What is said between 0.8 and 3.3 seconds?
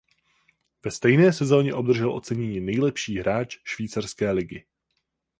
Ve stejné sezóně obdržel ocenění „nejlepší